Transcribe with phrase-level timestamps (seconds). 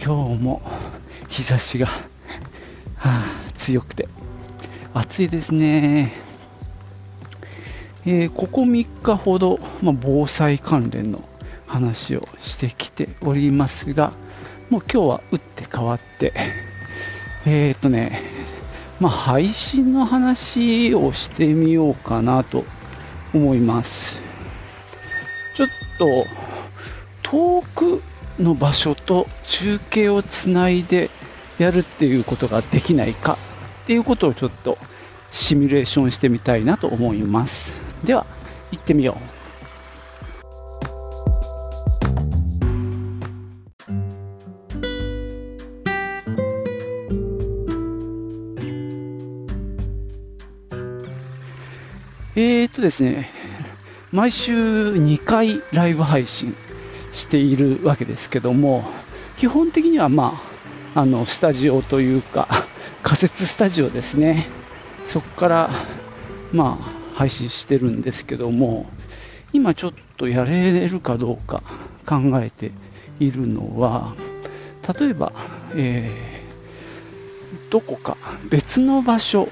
[0.00, 0.62] 今日も
[1.28, 1.96] 日差しが、は
[3.04, 3.24] あ、
[3.56, 4.08] 強くて
[4.94, 6.12] 暑いですね。
[8.06, 11.28] えーここ3日ほど、まあ、防災関連の
[11.66, 14.12] 話をしてきておりますが、
[14.70, 16.32] もう今日は打って変わって、
[17.44, 18.22] えーっとね、
[19.00, 22.64] まあ、配信の話をしてみようかなと
[23.34, 24.20] 思います。
[25.56, 25.68] ちょっ
[25.98, 26.24] と
[27.22, 28.00] 遠く
[28.38, 31.10] の場所と中継をつないで
[31.58, 33.38] やるっていうことができないか
[33.84, 34.78] っていうことをちょっと
[35.30, 37.78] シミュレーションしてみたいなと思います。
[38.04, 38.26] では、
[38.70, 39.38] 行ってみよう。
[52.36, 53.30] えーとですね、
[54.12, 56.54] 毎週2回ライブ配信
[57.18, 58.84] しているわけですけども、
[59.36, 60.40] 基本的にはま
[60.94, 62.48] あ、あの、スタジオというか、
[63.02, 64.46] 仮設スタジオですね。
[65.04, 65.70] そこから、
[66.52, 66.78] ま
[67.14, 68.86] あ、配信してるんですけども、
[69.52, 71.62] 今ちょっとやれるかどうか
[72.06, 72.72] 考えて
[73.20, 74.14] いるのは、
[74.98, 75.32] 例えば、
[75.74, 76.38] えー
[77.70, 78.16] どこか
[78.48, 79.48] 別の場所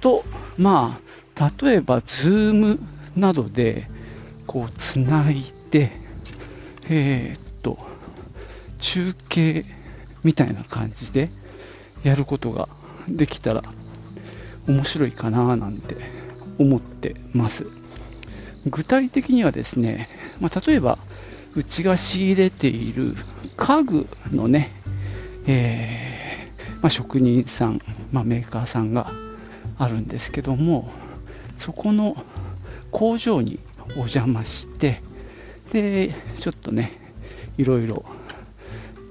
[0.00, 0.24] と、
[0.56, 0.98] ま
[1.36, 2.78] あ、例えば、ズーム
[3.16, 3.88] などで、
[4.46, 6.03] こう、つないで、
[6.88, 7.78] えーっと、
[8.78, 9.64] 中継
[10.22, 11.30] みたいな感じで
[12.02, 12.68] やることが
[13.08, 13.62] できたら
[14.66, 15.96] 面白いかななんて
[16.58, 17.66] 思ってます。
[18.66, 20.08] 具体的にはですね、
[20.40, 20.98] まあ、例えば、
[21.54, 23.14] うちが仕入れている
[23.56, 24.72] 家具のね、
[25.46, 26.04] えー
[26.84, 27.80] まあ、職人さん、
[28.12, 29.10] まあ、メーカーさんが
[29.78, 30.90] あるんですけども、
[31.58, 32.16] そこの
[32.90, 33.58] 工場に
[33.96, 35.00] お邪魔して、
[35.70, 36.92] で、ちょっとね、
[37.58, 38.04] いろいろ、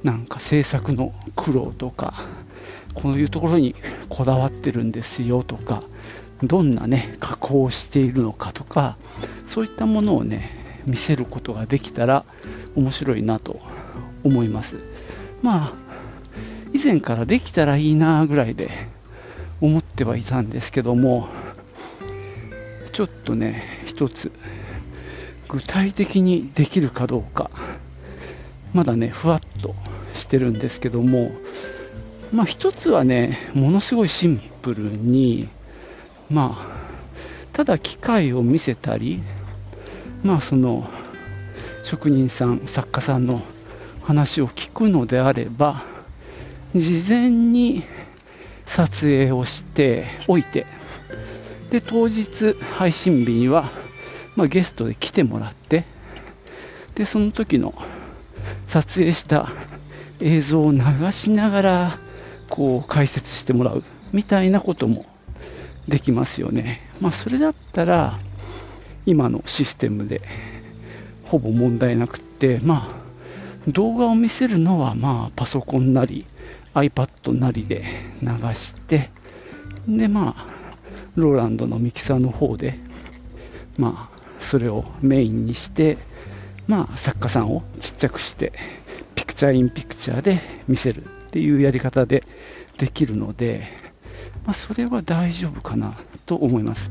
[0.03, 2.25] なんか制作の苦労とか、
[2.93, 3.75] こういうところに
[4.09, 5.81] こだわってるんですよとか、
[6.43, 8.97] どんなね、加工をしているのかとか、
[9.47, 12.25] そういったものをね、見せることができたら
[12.75, 13.61] 面白いなと
[14.23, 14.77] 思います。
[15.41, 15.73] まあ、
[16.73, 18.69] 以前からできたらいいなぐらいで
[19.61, 21.27] 思ってはいたんですけども、
[22.91, 24.31] ちょっとね、一つ、
[25.53, 27.51] 具体的にできるかどうか、
[28.73, 29.75] まだね、ふわっと
[30.15, 31.31] してるんですけども、
[32.31, 35.47] まあ一つはね、ものすごいシンプルに、
[36.31, 36.67] まあ、
[37.53, 39.21] ただ機械を見せたり、
[40.23, 40.89] まあその、
[41.83, 43.39] 職人さん、作家さんの
[44.01, 45.83] 話を聞くのであれば、
[46.73, 47.83] 事前に
[48.65, 50.65] 撮影をしておいて、
[51.69, 53.82] で、当日配信日には、
[54.35, 55.85] まあ、ゲストで来てもらって、
[56.95, 57.73] で、その時の
[58.67, 59.49] 撮影した
[60.19, 60.79] 映像を流
[61.11, 61.99] しながら、
[62.49, 65.05] こう解説してもらうみたいなことも
[65.87, 66.87] できますよね。
[67.01, 68.19] まあ、それだったら、
[69.05, 70.21] 今のシステムで
[71.25, 73.03] ほぼ問題なくって、まあ、
[73.67, 76.25] 動画を見せるのは、まあ、パソコンなり、
[76.73, 77.83] iPad なりで
[78.21, 79.09] 流して、
[79.87, 80.45] で、まあ、
[81.15, 82.79] ローランドのミキサーの方で、
[83.77, 84.12] まあ、
[84.43, 85.97] それをメインにして、
[86.67, 88.53] まあ、作家さんをちっちゃくして、
[89.15, 92.23] ピクチャーインピクチャーで見せるっていうやり方で
[92.77, 93.67] できるので、
[94.45, 95.95] まあ、それは大丈夫かな
[96.25, 96.89] と思います。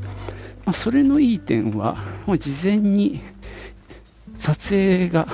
[0.64, 1.96] まあ、それのいい点は、
[2.26, 3.20] もう事前に
[4.38, 5.28] 撮影が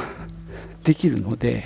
[0.85, 1.65] できるので、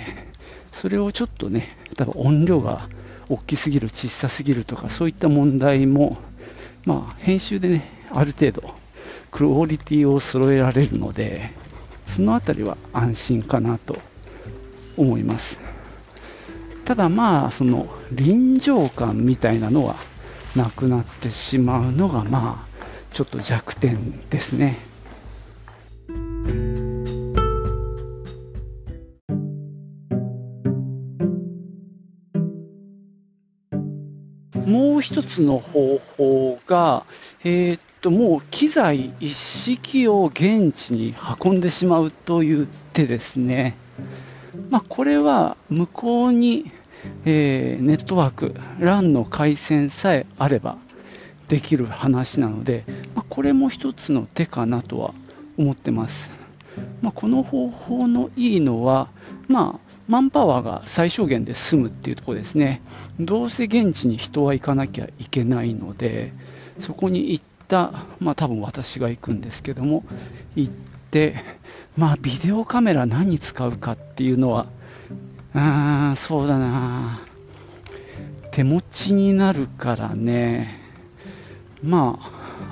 [0.71, 2.89] それをちょっとね、多分音量が
[3.29, 6.17] 大きすぎる、小さすぎるとか、そういった問題も、
[6.85, 8.73] まあ、編集でね、ある程度、
[9.31, 11.51] クオリティを揃えられるので、
[12.05, 13.97] そのあたりは安心かなと
[14.97, 15.59] 思います。
[16.85, 19.95] ただまあ、その臨場感みたいなのは
[20.55, 22.67] なくなってしまうのが、まあ、
[23.13, 24.79] ちょっと弱点ですね。
[34.65, 37.05] もう一つの方法が、
[37.43, 43.75] えーっと、もう機材一式を現地に運んでしまうという手ですね。
[44.69, 46.71] まあ、これは向こうに
[47.25, 50.77] えー、ネットワーク、LAN の回線さえあれば
[51.47, 52.85] できる話なので、
[53.15, 55.13] まあ、これも一つの手かなとは
[55.57, 56.31] 思ってます。
[57.01, 59.09] まあ、この方法のいいのは、
[59.47, 62.81] まあ、マンパワーが最小限で済むっていうところですね。
[63.19, 66.33] どうせ現地に人は行かなきゃいけないので、
[66.79, 70.03] そこに行った、まあ多分私が行くんですけども、
[70.55, 70.73] 行っ
[71.09, 71.35] て、
[71.97, 74.67] まあビデオカメラ何使うかっていうのは、
[75.55, 77.19] あー、そうだな。
[78.51, 80.79] 手持ちになるからね、
[81.83, 82.19] ま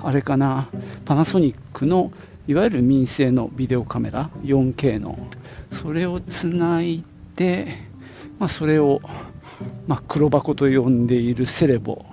[0.03, 0.69] あ、あれかな、
[1.05, 2.11] パナソニックの
[2.47, 5.17] いわゆる民生のビデオカメラ、4K の、
[5.71, 7.03] それをつない
[7.35, 7.79] で、
[8.37, 9.01] まあ、それを、
[9.87, 12.05] まあ、黒箱と呼んでいるセレボ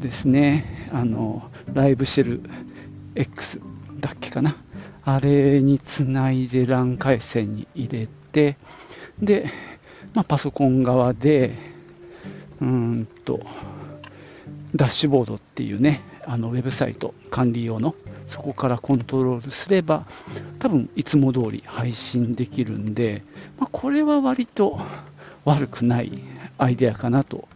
[0.00, 2.42] ですね、あのライブシェル
[3.14, 3.60] X
[4.00, 4.56] だっけかな、
[5.04, 8.56] あれにつないで LAN 回線に入れて、
[9.20, 9.50] で、
[10.14, 11.56] まあ、パソコン側で、
[12.60, 13.40] うんと、
[14.74, 17.94] ダッシュボードっていうね、あのウェブサイト管理用の、
[18.26, 20.06] そこからコントロールすれば、
[20.58, 23.22] 多分いつも通り配信できるんで、
[23.58, 24.80] まあ、これは割と
[25.44, 26.22] 悪くない
[26.58, 27.48] アイデアかなと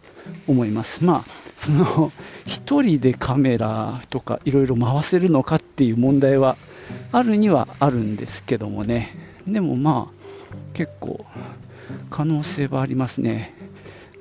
[0.47, 1.03] 思います。
[1.03, 2.11] まあ、その
[2.45, 6.57] 1人でカメラとかいろいろ回せるのかっていう問題は
[7.11, 9.15] あるにはあるんですけどもね、
[9.47, 11.25] でもまあ、結構
[12.09, 13.53] 可能性はありますね。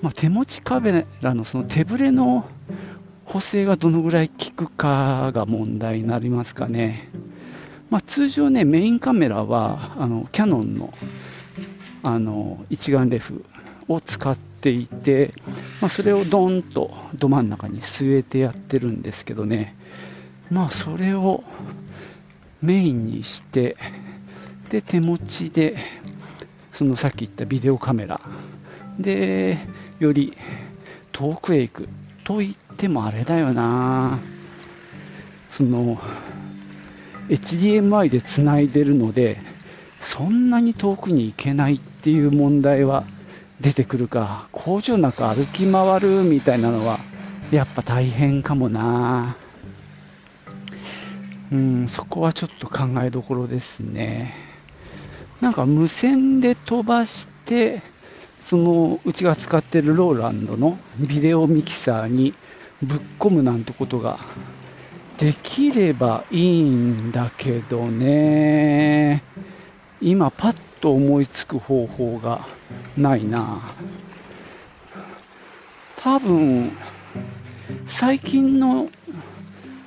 [0.01, 2.47] まあ、手持ちカメラのその手ぶれの
[3.25, 7.09] 補正がどのぐらい効くかが問題になりますかね。
[7.89, 10.93] まあ、通常ね、メインカメラはあのキヤノンの
[12.05, 13.45] あの一眼レフ
[13.87, 15.35] を使っていて、
[15.83, 19.75] まあ、それをドンとど真ん中に据えてやってるんですけどね、
[20.49, 21.43] まあ、それを
[22.63, 23.77] メインにして、
[24.71, 25.77] で手持ちで、
[26.71, 28.21] そのさっき言ったビデオカメラ。
[29.01, 29.59] で、
[29.99, 30.39] より
[31.11, 31.89] 遠くへ行く。
[32.23, 34.21] と言ってもあれだよな、
[35.51, 36.01] その
[37.29, 39.41] HDMI でつないでるので、
[39.99, 43.05] そんなに遠くに行けないっていう問題は
[43.63, 46.99] 出てくるか、工場の中歩き回るみたいなのは、
[47.53, 49.37] やっぱ大変かもな。
[51.53, 54.35] うん、そこはちょっと考えどころですね。
[55.41, 57.83] なんか無線で飛ばして、
[58.43, 62.35] そのうちが使ってるローランドのビデオミキサーに
[62.83, 64.19] ぶっ込むなんてことが
[65.19, 69.23] できればいいんだけどね。
[70.03, 72.45] 今パッと思いつく方法が
[72.97, 73.61] ないな。
[75.97, 76.73] 多分
[77.87, 78.91] 最近の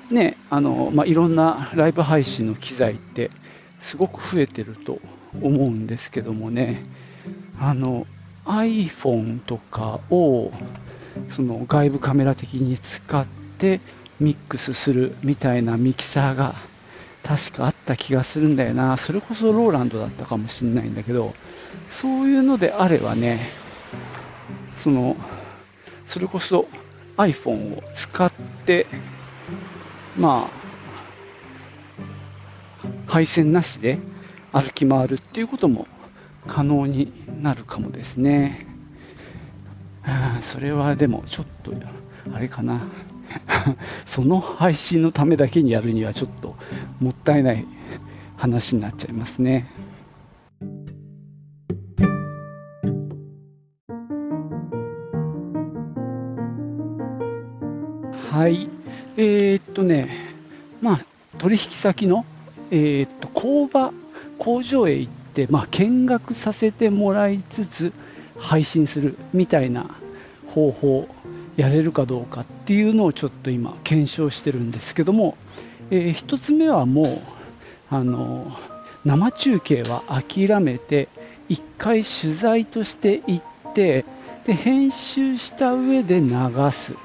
[0.09, 3.29] ねあの、まあ、いろんなライブ配信の機材って
[3.81, 4.99] すごく増えてると
[5.41, 6.81] 思うんですけどもね。
[7.59, 8.07] あの
[8.45, 10.51] iPhone とかを
[11.29, 13.25] その外部カメラ的に使っ
[13.57, 13.81] て
[14.19, 16.55] ミックスするみたいなミキサーが
[17.23, 18.97] 確かあった気がするんだよな。
[18.97, 21.33] それこそローランドだったかもしれないんだけど、
[21.89, 23.39] そういうのであればね、
[24.75, 25.15] その、
[26.05, 26.67] それこそ
[27.17, 28.31] iPhone を使っ
[28.65, 28.87] て、
[30.17, 33.99] まあ、配線なしで
[34.51, 35.87] 歩き回るっていうことも
[36.47, 37.11] 可能に
[37.41, 38.65] なるかもですね。
[40.41, 41.73] それはでもちょっと、
[42.33, 42.81] あれかな。
[44.05, 46.55] その配信のためだけにやるにはちょっと
[46.99, 47.65] もっったいない
[48.37, 49.67] 話になっちゃいますね。
[58.31, 58.69] はい。
[59.17, 60.07] えー、っとね、
[60.81, 61.05] まあ、
[61.39, 62.25] 取引先の、
[62.69, 63.91] えー、っと、工場、
[64.37, 67.93] 工場へ行って、まあ、見学させてもらいつつ、
[68.37, 69.89] 配信するみたいな
[70.53, 71.07] 方法
[71.57, 75.37] やれるかどうかっていうのをちょっと今検証してるんですけども、
[75.89, 77.21] えー、1つ目はもう
[77.89, 78.51] あの
[79.05, 81.07] 生中継は諦めて
[81.49, 84.05] 1回取材として行って
[84.45, 86.29] で編集した上で流
[86.71, 86.95] す。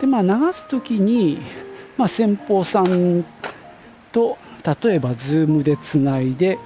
[0.00, 1.38] で、まあ、流す時に、
[1.96, 3.24] まあ、先方さん
[4.12, 4.38] と
[4.82, 6.58] 例えば Zoom でつないで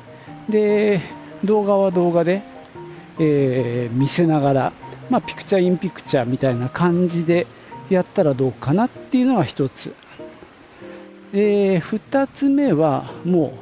[0.48, 1.00] で
[1.44, 2.42] 動画は動画で、
[3.18, 4.72] えー、見せながら
[5.12, 7.46] まあ、ピクチャーインピクチャーみたいな感じで
[7.90, 9.94] やったらどうかなっていうのが1つ。
[11.34, 13.52] で、2つ目はも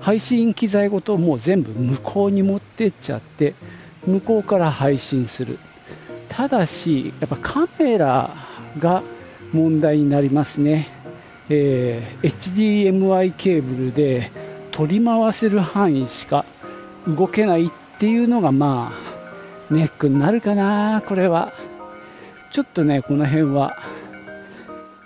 [0.00, 3.54] う配信機材ごともう全部向こうに持ってっちゃって
[4.06, 5.58] 向こうから配信する。
[6.28, 8.30] ただし、やっぱカメラ
[8.78, 9.02] が
[9.52, 10.86] 問題になりますね。
[11.48, 14.30] えー、HDMI ケーブルで
[14.70, 16.44] 取り回せる範囲しか
[17.08, 19.09] 動けないっていうのがまあ
[19.70, 21.52] ネックになるかな、これは。
[22.52, 23.78] ちょっとね、この辺は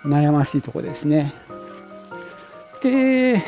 [0.03, 1.33] 悩ましいとこですね。
[2.81, 3.43] で、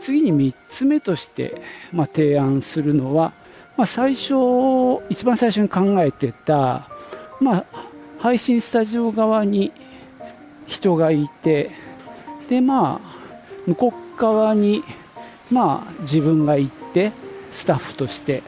[0.00, 1.62] 次に3つ目として、
[1.92, 3.32] まあ、提案するのは、
[3.76, 4.34] まあ、最初、
[5.08, 6.88] 一番最初に考えてた、
[7.40, 7.64] まあ、
[8.18, 9.72] 配信スタジオ側に
[10.66, 11.70] 人がいて、
[12.48, 13.14] で、まあ、
[13.66, 14.82] 向こう側に、
[15.50, 17.12] まあ、自分が行って、
[17.52, 18.42] スタッフとして、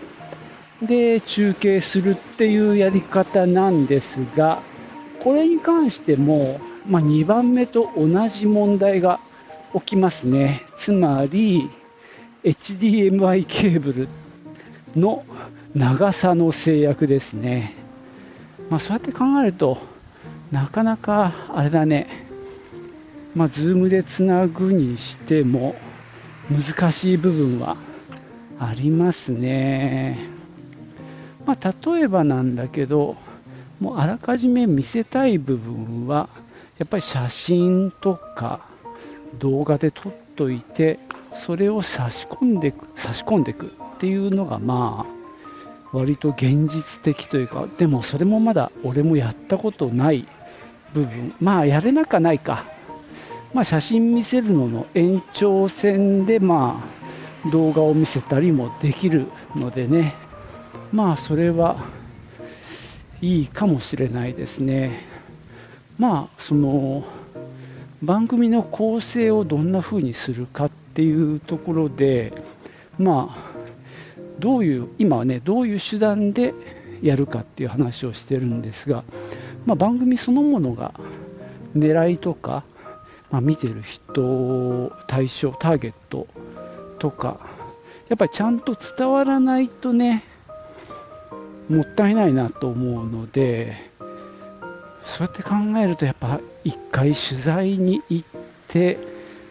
[0.83, 4.61] で、中継するっていうやり方なんですが、
[5.21, 9.18] これに関しても、まあ、2番目と同じ問題が
[9.75, 10.62] 起きますね。
[10.78, 11.71] つまり、
[12.45, 14.09] HDMI ケーブル
[14.95, 15.25] の
[15.75, 17.75] 長さの制約ですね。
[18.71, 19.78] まあ、そうやって考えると、
[20.52, 22.09] なかなかあれだね、
[23.35, 25.75] まあ、ズームでつなぐにしても
[26.50, 27.76] 難しい部分は
[28.59, 30.36] ありますね。
[31.47, 33.17] まあ、例えばなんだけど、
[33.81, 36.29] もうあらかじめ見せたい部分は、
[36.79, 38.61] やっぱり写真とか
[39.38, 40.99] 動画で撮っといて、
[41.33, 45.17] それを差し込んでく、差し込んでいくっていうのが、まあ、
[45.97, 50.26] 割と現実的というか、でもそれもまだ俺もやったことない
[50.93, 52.67] 部分、まあやれなかないか。
[53.55, 56.83] まあ写真見せるのの延長線で、ま
[57.47, 60.15] あ動画を見せたりもできるのでね、
[60.93, 61.85] まあそれは
[63.21, 65.00] いいかもしれないですね。
[65.99, 67.05] まあその
[68.02, 72.33] 番組の構成をどんな風にするかっていうところで、
[72.99, 73.57] まあ
[74.38, 76.55] どういう今はねどういう手段で
[77.02, 79.05] やるかっていう話をしてるんですが、
[79.64, 80.95] まあ、番組そのものが
[81.76, 82.64] 狙いとか、
[83.31, 86.26] まあ、見てる人対象ターゲット
[86.99, 87.40] とか、
[88.09, 90.25] やっぱりちゃんと伝わらないとね、
[91.68, 93.76] もったいないなと思うので、
[95.04, 98.28] そうやって考えると、やっぱ一回取材に行っ
[98.68, 98.99] て、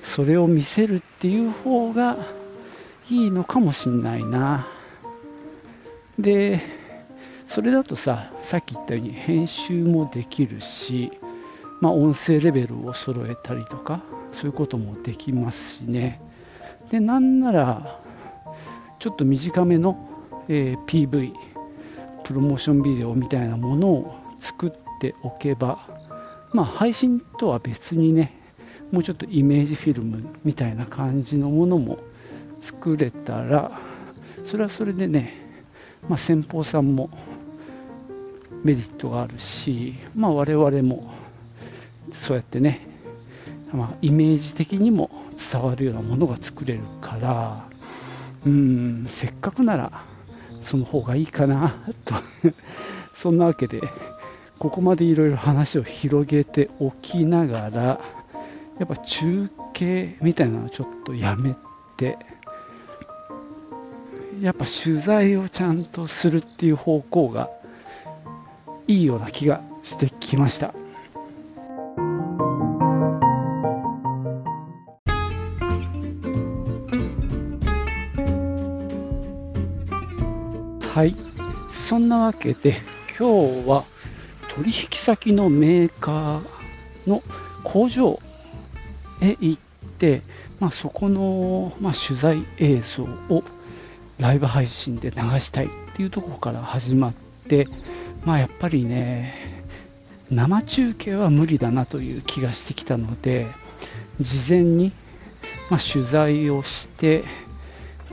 [0.03, 2.17] それを見せるっていう方が
[3.09, 4.67] いいのかもしんないな。
[6.19, 6.61] で、
[7.47, 11.11] それだとさ、さっき言ったように編集もできるし、
[11.81, 14.01] まあ、音声レベルを揃えたりとか、
[14.33, 16.19] そういうこともできますしね。
[16.91, 17.99] で、なんなら、
[18.99, 19.97] ちょっと短めの、
[20.47, 21.33] えー、PV、
[22.25, 25.87] プロモーションビデオみたいなものを作っておけば、
[26.51, 28.41] まあ、配信とは別にね、
[28.91, 31.99] もうちょっとイメージフィルムみたいな感じのものも
[32.61, 33.79] 作れたら、
[34.43, 35.33] それはそれでね、
[36.09, 37.11] まあ、先方さんも
[38.63, 41.11] メリットがあるし、まあ、我々も
[42.11, 42.79] そうやってね、
[43.71, 45.11] まあ、イメージ的にも
[45.51, 47.69] 伝わるようなものが作れるから、
[48.47, 50.14] うん、せっかくなら
[50.65, 52.15] その方がいいかなと
[53.13, 53.81] そんなわけで、
[54.57, 58.01] ここまでいろいろ話を広げておきながら、
[58.79, 61.55] やっぱ中継みたいなのちょっとやめ
[61.97, 62.17] て、
[64.41, 67.47] やっぱ取材をちゃんとするっていう方向が
[68.87, 70.73] いいような気がしてきました。
[80.95, 81.15] はい。
[81.73, 82.77] そんなわけで、
[83.19, 83.83] 今日は
[84.55, 87.21] 取引先のメーカーの
[87.65, 88.21] 工場
[89.19, 89.61] へ行っ
[89.97, 90.21] て、
[90.61, 93.43] まあ、そこの、まあ、取材映像を
[94.19, 97.13] ライブ配信で流したいっていうところから始まっ
[97.49, 97.67] て、
[98.23, 99.33] まあ、やっぱりね、
[100.31, 103.47] 生中継は無理だなという気がしてきたので、
[104.21, 104.93] 事前に、
[105.69, 107.25] ま、取材をして、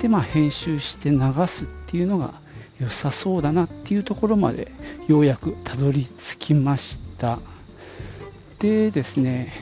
[0.00, 2.42] で、まあ、編集して流すっていうのが
[2.80, 4.70] 良さそうだなっていうところまで
[5.08, 7.38] ようやくたどり着きました。
[8.58, 9.52] でですね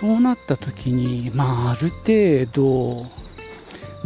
[0.00, 3.06] そうなった時にまあある程度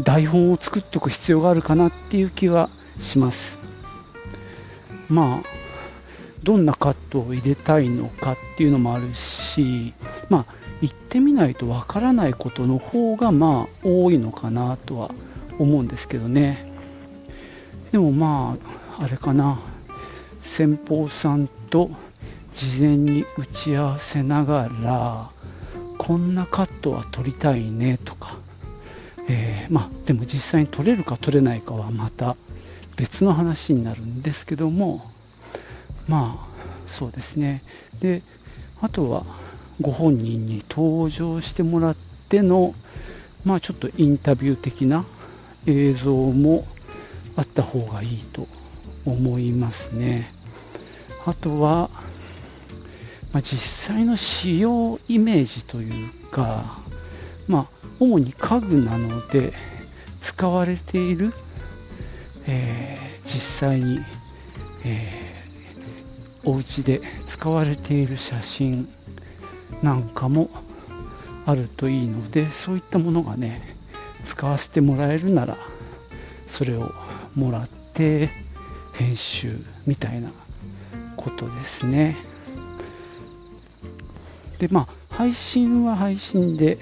[0.03, 2.71] 台本を作っとく必要があるかなっていう気は
[3.01, 3.59] します。
[5.09, 5.43] まあ
[6.43, 9.93] どんなカットを入れたいのかっていうのもあるし
[10.29, 15.11] まあ行ってみないとわからないことの方がまあ多いのかなとは
[15.59, 16.72] 思うんですけどね。
[17.93, 18.57] でもま
[18.99, 19.61] あ、あれかな、
[20.43, 21.91] 先方さんと
[22.55, 25.31] 事前に打ち合わせながら、
[25.99, 28.35] こんなカットは撮りたいねとか、
[29.29, 32.35] えー、まあ、でも実際に撮れるか撮れないかはまた
[32.97, 35.03] 別の話になるんですけども、
[36.09, 37.63] まあ、そうですね。
[38.01, 38.23] で、
[38.81, 39.25] あとは
[39.83, 41.97] ご本人に登場してもらっ
[42.31, 42.75] ての、
[43.45, 45.05] まあちょっとインタビュー的な
[45.67, 46.65] 映像も
[47.37, 48.47] あった方がいいと
[49.05, 50.33] 思いますね。
[51.25, 51.91] あとは、
[53.33, 53.59] まあ、実
[53.95, 56.79] 際の使用イメージというか、
[57.49, 57.67] まあ、
[58.01, 59.53] 主に家具なので
[60.21, 61.33] 使われている、
[62.47, 64.01] えー、実際に、
[64.85, 68.89] えー、お家で使われている写真
[69.83, 70.51] なんかも
[71.47, 73.63] あるといいのでそういったものがね
[74.25, 75.57] 使わせてもらえるなら
[76.47, 76.93] それを
[77.35, 78.31] もらって
[78.95, 80.31] 編集みたいな
[81.17, 82.17] ことですね。
[84.59, 86.79] でまあ配信は配信で、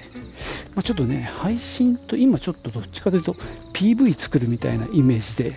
[0.74, 3.34] まあ、ちょっとね配信と今ちょっとどっちかというと
[3.72, 5.54] PV 作るみたいなイメージで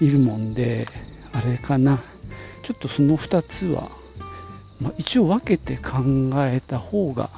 [0.00, 0.88] いるもんで
[1.32, 2.00] あれかな。
[2.62, 3.90] ちょっとその2つは、
[4.78, 6.02] まあ、一応分けて考
[6.44, 7.30] えた方が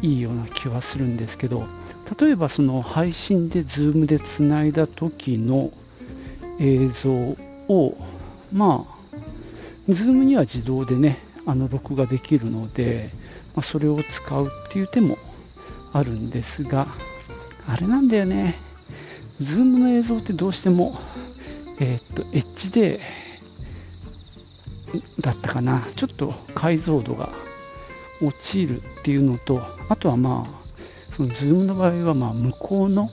[0.00, 1.66] いいような気はするんですけど
[2.18, 5.70] 例えばその配信で Zoom でつないだ時の
[6.58, 7.10] 映像
[7.68, 7.96] を
[8.52, 9.16] まあ
[9.88, 13.10] Zoom には自動でねあの録画できるので、
[13.54, 15.16] まあ、それを使うっていう手も
[15.92, 16.86] あるんですが
[17.66, 18.56] あれなんだよね。
[19.40, 20.98] Zoom の映像ってどうしても
[21.80, 23.00] えー、っと HD
[25.20, 25.82] だったかな。
[25.96, 27.30] ちょっと解像度が
[28.20, 30.61] 落ちるっていうのと、あとはまあ、
[31.16, 33.10] その Zoom の場合はま向こうの、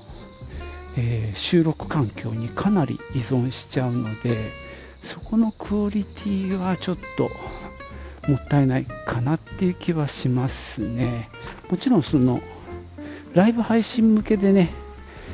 [0.97, 4.51] えー、収録環境にかなり依存しちゃうので、
[5.03, 7.29] そこのクオリティはちょっと
[8.29, 11.29] もったいないかなっていう気はしますね。
[11.69, 12.41] もちろんその
[13.33, 14.71] ライブ配信向けでね、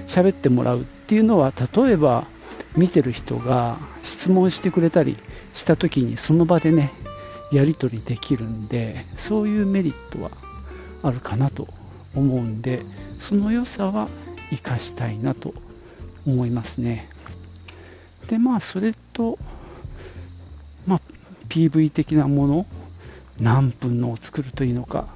[0.08, 2.28] 喋ってもらうっていうのは、例えば
[2.76, 5.18] 見てる人が質問してくれたり
[5.54, 6.92] した時にその場でね、
[7.52, 10.32] やり取りできるんでそういうメリットは
[11.04, 11.68] あるかなと
[12.16, 12.82] 思うんで
[13.20, 14.08] その良さは
[14.50, 15.54] 生かしたいなと
[16.26, 17.08] 思いますね。
[18.28, 19.38] でまあそれと
[20.88, 21.02] まあ
[21.50, 22.66] PV 的なもの
[23.40, 25.08] 何分のを作るといいのか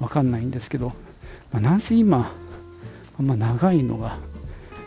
[0.00, 0.92] わかんないんですけど、
[1.52, 2.32] まあ、なんせ今
[3.18, 4.18] あんま長いのが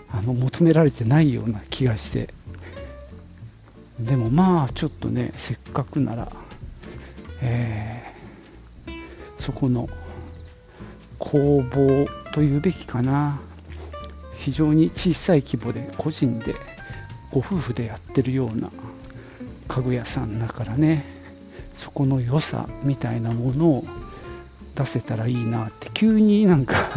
[0.10, 2.34] あの求められてないような気がして。
[4.00, 6.32] でもまあちょっとねせっかくなら
[7.42, 9.90] えー、そこの
[11.22, 13.40] 工房というべきかな。
[14.40, 16.56] 非常に小さい規模で個人で
[17.32, 18.72] ご夫婦でやってるような
[19.68, 21.06] 家具屋さんだからね。
[21.76, 23.84] そこの良さみたいなものを
[24.76, 25.90] 出せたらいいなって。
[25.94, 26.90] 急になんか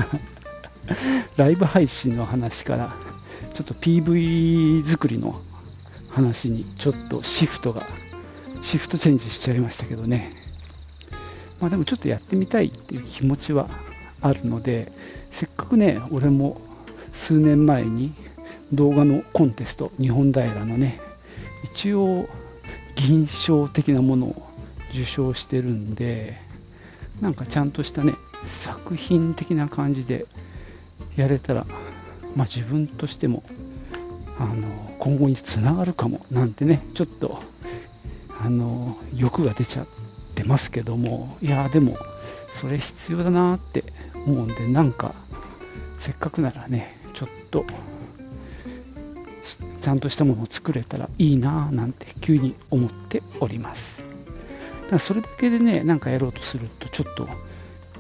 [1.37, 2.97] ライブ配信の話から
[3.53, 5.41] ちょっと PV 作りの
[6.09, 7.87] 話にちょっとシフトが
[8.63, 10.33] シフトチェンジしちゃいましたけどね。
[11.61, 13.69] まあでもちょっとやってみたいっていう気持ちは
[14.25, 14.91] あるので、
[15.31, 16.61] せっかくね、俺も
[17.13, 18.15] 数年前に
[18.73, 20.99] 動画のコンテスト、日本平のね、
[21.65, 22.27] 一応
[22.97, 24.43] 銀賞的なものを
[24.91, 26.37] 受賞してるんで、
[27.21, 28.15] なんかちゃんとしたね、
[28.47, 30.27] 作品的な感じで
[31.17, 31.67] やれたら、
[32.35, 33.43] まあ自分としても、
[34.39, 34.67] あの、
[34.99, 37.41] 今後につながるかもなんてね、ちょっと
[38.45, 39.87] あの欲が出ちゃっ
[40.35, 41.97] てますけどもいやでも
[42.53, 43.85] それ必要だなって
[44.27, 45.15] 思うんでなんか
[45.99, 47.65] せっかくならねちょっと
[49.81, 53.99] ちゃんとしたものを作れたらいいななんて急に思っております。
[53.99, 57.29] だからそれだけでねなんかやろうとするとちょっと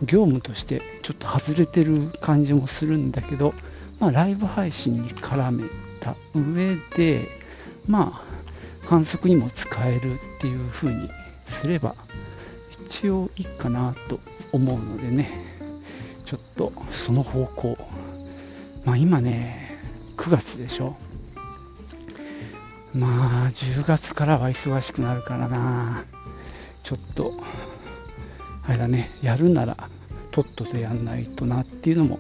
[0.03, 3.55] 業務としてちょっと外れてる感じもするんだけど、
[4.01, 5.65] まあ、ライブ配信に絡め
[6.01, 7.29] た上で
[7.87, 11.09] まあ反則にも使えるっていう風に
[11.47, 11.95] すれば
[12.87, 14.21] 一応いいかなと
[14.53, 15.54] 思うのでね。
[16.35, 17.79] ょっとその方向。
[18.85, 19.79] まあ今ね
[20.17, 20.97] 9月でしょ。
[22.95, 26.05] まあ10月からは忙しくなるからな。
[26.83, 27.35] ちょっと
[28.67, 29.89] あれだねやるなら
[30.31, 32.19] とっととやんないとなっていうのも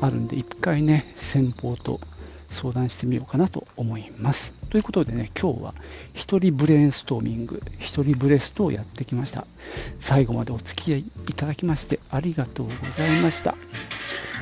[0.00, 2.00] あるんで一回ね先方と
[2.50, 4.52] 相談してみようかなと思います。
[4.68, 5.74] ということでね、今日は
[6.12, 9.46] 一人ブレインストーミング、一人ブレストをやってきました。
[10.00, 13.56] 最後までお付き合いいただきましてありがとうございました。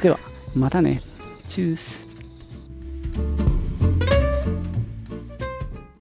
[0.03, 0.19] では、
[0.55, 1.03] またね。
[1.49, 2.08] チュース。